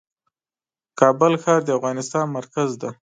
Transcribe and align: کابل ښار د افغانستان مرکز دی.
کابل 0.99 1.33
ښار 1.41 1.61
د 1.65 1.69
افغانستان 1.77 2.25
مرکز 2.37 2.69
دی. 2.81 2.91